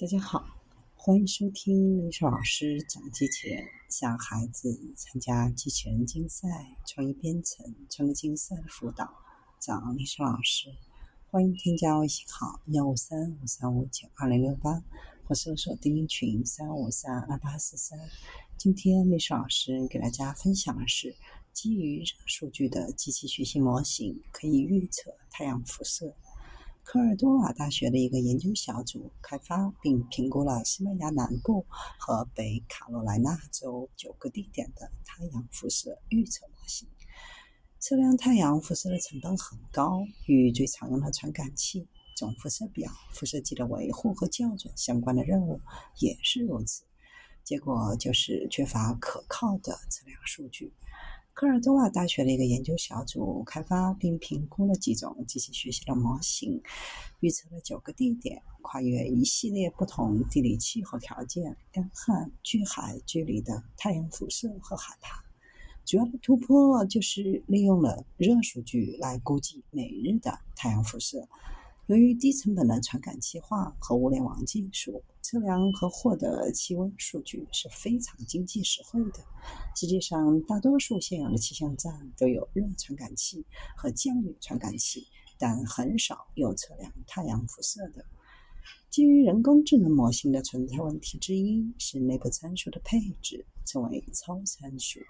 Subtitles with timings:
[0.00, 0.42] 大家好，
[0.96, 6.48] 欢迎收听历史老师讲机器人，向孩子参加机器人竞赛、
[6.86, 9.12] 创意编程、创客竞赛的辅导。
[9.60, 10.74] 找历史老师，
[11.30, 14.82] 欢迎添加微信号幺五三五三五九二零六八，
[15.26, 17.98] 或搜索钉钉群三五三二八四三。
[18.56, 21.14] 今天历史老师给大家分享的是
[21.52, 26.14] 基于热数据的机器学习模型，可以预测太阳辐射。
[26.82, 31.64] 科尔多瓦大学的一个研究小组开发并评估了西班牙南部
[31.98, 36.88] 和北卡罗来纳州九个地点的太阳辐射预测模型。
[37.78, 41.86] 测量太阳辐射的成本很高，与最常用的传感器、
[42.16, 45.60] 总辐射表、辐射剂的维护和校准相关的任务
[46.00, 46.82] 也是如此。
[47.44, 50.74] 结果就是缺乏可靠的测量数据。
[51.40, 56.60] 科尔多瓦大学的一个研究小组开发并评估了几种机器学习的模型，
[57.20, 65.08] 预测了九个地点，跨越一系列不同地理气候条件、干旱、距海距离的太阳辐射和海拔。
[65.86, 71.26] 主要的突破就是利用了热数据来估计每日的太阳辐射。
[71.90, 79.18] 由于低成本的传感器化和物联网技术，测量和获得气温数据是非常经济实惠的。
[79.74, 83.44] 实际上，大多数现有的气象站都有热传感器
[83.76, 88.04] 和降雨传感器，但很少有测量太阳辐射的。
[88.88, 95.00] 基于人工智能模型的存在问题之一是内部参数的配置，称为超参数。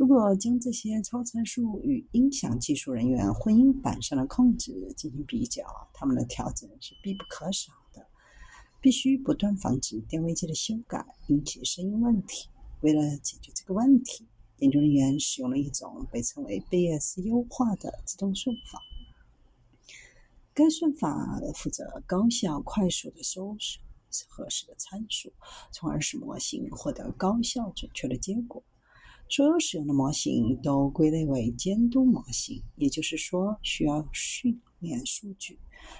[0.00, 5.62] 如果将这些超参数与音响技术人员混音板上的控制进行比较，
[5.92, 8.06] 他们的调整是必不可少的。
[8.80, 12.48] 必须不断防止电位计的修改引起声音问题。
[12.80, 14.26] 为了解决这个问题，
[14.60, 18.80] 研究人员使用了一种被称为贝叶斯优化的自动算法。
[20.54, 23.54] 该算法负责高效、快速地搜
[24.08, 25.30] 索合适的参数，
[25.70, 28.62] 从而使模型获得高效、准确的结果。
[29.32, 35.56] 所有使用的模型都归类为监督模型，也就是说需要训练数据。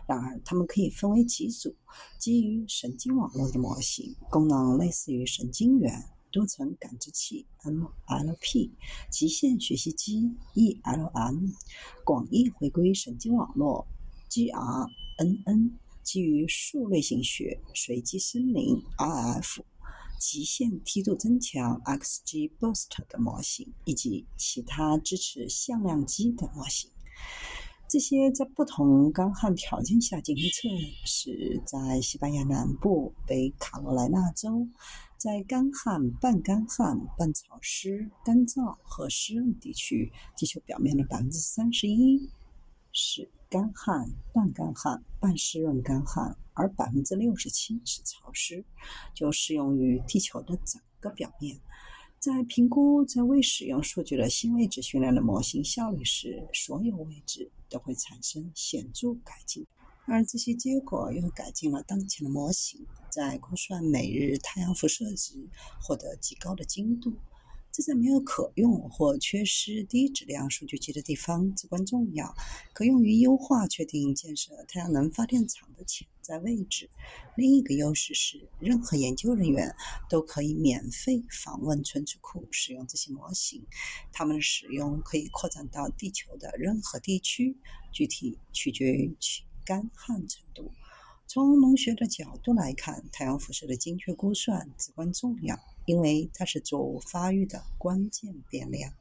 [0.08, 1.72] 然而，它们可以分为几组：
[2.18, 5.92] 基于神经网络的模型，功能类似于神经元；
[6.32, 8.72] 多层感知器 （NLP）、
[9.12, 11.52] 极限学习机 （ELM）、
[12.04, 13.86] 广义回归神经网络
[14.28, 15.70] （GRNN）、
[16.02, 19.62] 基于数类型学随机森林 （RF）。
[20.20, 26.90] 极限梯度增强 （XGBoost） 的模型，以及其他支持向量机的模型。
[27.88, 30.68] 这些在不同干旱条件下进行测
[31.04, 34.68] 试，在西班牙南部、北卡罗来纳州，
[35.16, 42.30] 在干旱、半干旱、半潮湿、干燥和湿润地区，地球表面的百分之三十一
[42.92, 46.34] 是干旱、半干旱、半湿润干旱。
[46.52, 48.62] 而百分之六十七是潮湿，
[49.14, 51.58] 就适用于地球的整个表面。
[52.18, 59.66] 在评估在未使用数据的新位置训练的模型效率时，所有位置都会产生显著改进，
[60.04, 65.48] 而这些结果又改进了当前的模型，在估算每日太阳辐射值
[65.80, 67.14] 获得极高的精度。
[67.72, 72.34] 这在没有可用或缺失低质量数据集的地方至关重要，
[72.72, 76.90] 可用于优化确定建设太阳能发电厂的潜在位置。
[77.36, 79.74] 另一个优势是，任何研究人员
[80.08, 83.64] 都可以免费访问存储库，使用这些模型。
[84.12, 87.56] 它们的使用可以扩展到地球的任何地区，
[87.92, 90.72] 具体取决于其干旱程度。
[91.32, 95.56] 从农学的角度来看，太阳辐射的精确估算至关重要。
[95.84, 98.92] 因为它是作物发育的关键变量。